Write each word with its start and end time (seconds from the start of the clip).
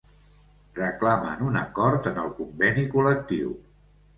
Reclamen 0.77 1.45
un 1.49 1.61
acord 1.61 2.09
en 2.13 2.17
el 2.25 2.35
conveni 2.41 2.89
col·lectiu. 2.97 3.57